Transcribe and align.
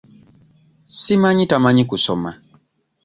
Simanyi 0.97 1.43
tamanyi 1.51 1.83
kusoma? 1.89 2.29